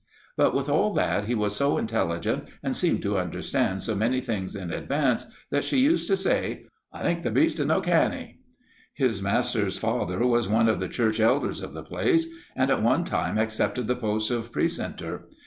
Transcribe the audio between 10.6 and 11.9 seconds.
of the church elders of the